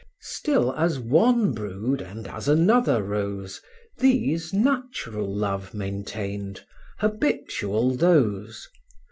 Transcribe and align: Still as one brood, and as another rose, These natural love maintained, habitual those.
Still 0.23 0.73
as 0.73 0.97
one 0.99 1.51
brood, 1.51 2.01
and 2.01 2.27
as 2.27 2.47
another 2.47 3.03
rose, 3.03 3.61
These 3.99 4.51
natural 4.51 5.31
love 5.31 5.75
maintained, 5.75 6.65
habitual 6.97 7.93
those. 7.95 8.67